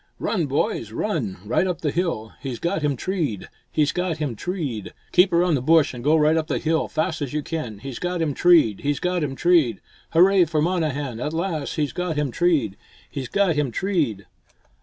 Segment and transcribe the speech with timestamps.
[0.17, 1.37] "Run, boys, run!
[1.45, 2.33] right up the hill!
[2.41, 4.93] He's got him treed, he's got him treed!
[5.11, 7.77] Keep around the bush and go right up the hill, fast as you can.
[7.77, 9.79] He's got him treed, he's got him treed!
[10.09, 11.75] Hurrah for Monnehan, at last!
[11.75, 12.77] He's got him treed,
[13.11, 14.25] he's got him treed!"